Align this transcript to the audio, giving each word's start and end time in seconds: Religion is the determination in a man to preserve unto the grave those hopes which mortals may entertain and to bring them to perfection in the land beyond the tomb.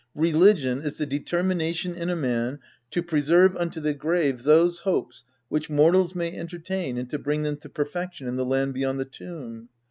Religion 0.15 0.81
is 0.81 0.97
the 0.97 1.05
determination 1.05 1.93
in 1.93 2.09
a 2.09 2.15
man 2.15 2.57
to 2.89 3.03
preserve 3.03 3.55
unto 3.55 3.79
the 3.79 3.93
grave 3.93 4.41
those 4.41 4.79
hopes 4.79 5.23
which 5.47 5.69
mortals 5.69 6.15
may 6.15 6.35
entertain 6.35 6.97
and 6.97 7.07
to 7.11 7.19
bring 7.19 7.43
them 7.43 7.55
to 7.55 7.69
perfection 7.69 8.27
in 8.27 8.35
the 8.35 8.43
land 8.43 8.73
beyond 8.73 8.99
the 8.99 9.05
tomb. 9.05 9.69